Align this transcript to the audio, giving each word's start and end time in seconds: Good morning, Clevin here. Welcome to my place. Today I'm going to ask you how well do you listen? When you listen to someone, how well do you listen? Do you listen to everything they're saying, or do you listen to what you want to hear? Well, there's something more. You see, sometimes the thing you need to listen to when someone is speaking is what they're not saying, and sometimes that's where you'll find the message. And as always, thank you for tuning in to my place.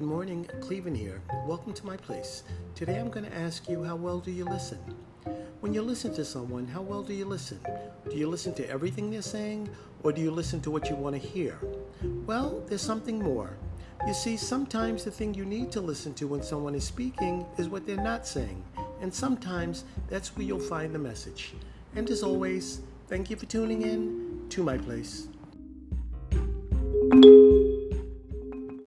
Good 0.00 0.08
morning, 0.08 0.48
Clevin 0.60 0.96
here. 0.96 1.20
Welcome 1.46 1.74
to 1.74 1.84
my 1.84 1.94
place. 1.94 2.42
Today 2.74 2.98
I'm 2.98 3.10
going 3.10 3.26
to 3.26 3.36
ask 3.36 3.68
you 3.68 3.84
how 3.84 3.96
well 3.96 4.18
do 4.18 4.30
you 4.30 4.46
listen? 4.46 4.78
When 5.60 5.74
you 5.74 5.82
listen 5.82 6.14
to 6.14 6.24
someone, 6.24 6.66
how 6.66 6.80
well 6.80 7.02
do 7.02 7.12
you 7.12 7.26
listen? 7.26 7.60
Do 8.08 8.16
you 8.16 8.26
listen 8.26 8.54
to 8.54 8.70
everything 8.70 9.10
they're 9.10 9.20
saying, 9.20 9.68
or 10.02 10.10
do 10.10 10.22
you 10.22 10.30
listen 10.30 10.62
to 10.62 10.70
what 10.70 10.88
you 10.88 10.96
want 10.96 11.20
to 11.20 11.28
hear? 11.28 11.58
Well, 12.24 12.64
there's 12.66 12.80
something 12.80 13.18
more. 13.18 13.58
You 14.06 14.14
see, 14.14 14.38
sometimes 14.38 15.04
the 15.04 15.10
thing 15.10 15.34
you 15.34 15.44
need 15.44 15.70
to 15.72 15.82
listen 15.82 16.14
to 16.14 16.26
when 16.26 16.42
someone 16.42 16.74
is 16.74 16.84
speaking 16.84 17.44
is 17.58 17.68
what 17.68 17.86
they're 17.86 18.02
not 18.02 18.26
saying, 18.26 18.64
and 19.02 19.12
sometimes 19.12 19.84
that's 20.08 20.34
where 20.34 20.46
you'll 20.46 20.60
find 20.60 20.94
the 20.94 20.98
message. 20.98 21.52
And 21.94 22.08
as 22.08 22.22
always, 22.22 22.80
thank 23.08 23.28
you 23.28 23.36
for 23.36 23.44
tuning 23.44 23.82
in 23.82 24.46
to 24.48 24.62
my 24.62 24.78
place. 24.78 25.28